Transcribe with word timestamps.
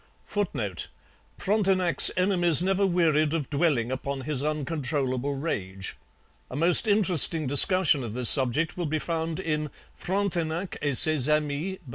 [Footnote: 0.25 0.87
Frontenac's 1.37 2.09
enemies 2.17 2.63
never 2.63 2.87
wearied 2.87 3.35
of 3.35 3.51
dwelling 3.51 3.91
upon 3.91 4.21
his 4.21 4.41
uncontrollable 4.43 5.35
rage. 5.35 5.95
A 6.49 6.55
most 6.55 6.87
interesting 6.87 7.45
discussion 7.45 8.03
of 8.03 8.13
this 8.15 8.31
subject 8.31 8.75
will 8.75 8.87
be 8.87 8.97
found 8.97 9.39
in 9.39 9.69
Frontenac 9.93 10.75
et 10.81 10.97
Ses 10.97 11.29
Amis 11.29 11.77
by 11.77 11.83
M. 11.85 11.89